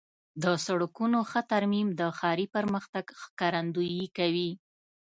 د 0.43 0.45
سړکونو 0.65 1.19
ښه 1.29 1.41
ترمیم 1.51 1.87
د 1.99 2.01
ښاري 2.17 2.45
پرمختګ 2.55 3.05
ښکارندویي 3.21 4.07
کوي. 4.17 4.49